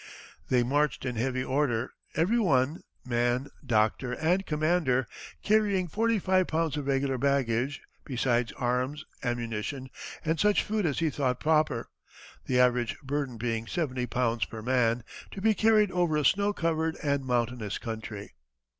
They 0.49 0.63
marched 0.63 1.05
in 1.05 1.15
heavy 1.15 1.43
order, 1.43 1.93
every 2.15 2.39
one 2.39 2.81
man, 3.05 3.51
doctor, 3.63 4.13
and 4.13 4.43
commander 4.47 5.07
carrying 5.43 5.87
forty 5.87 6.17
five 6.17 6.47
pounds 6.47 6.75
of 6.75 6.87
regular 6.87 7.19
baggage, 7.19 7.83
besides 8.03 8.51
arms, 8.53 9.05
ammunition, 9.23 9.91
and 10.25 10.39
such 10.39 10.63
food 10.63 10.87
as 10.87 10.97
he 10.97 11.11
thought 11.11 11.39
proper; 11.39 11.91
the 12.47 12.59
average 12.59 12.99
burden 13.01 13.37
being 13.37 13.67
seventy 13.67 14.07
pounds 14.07 14.43
per 14.45 14.63
man, 14.63 15.03
to 15.29 15.39
be 15.39 15.53
carried 15.53 15.91
over 15.91 16.17
a 16.17 16.25
snow 16.25 16.51
covered 16.51 16.97
and 17.03 17.23
mountainous 17.23 17.77
country. 17.77 18.33